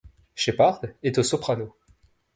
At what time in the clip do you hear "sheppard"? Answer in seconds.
0.33-0.81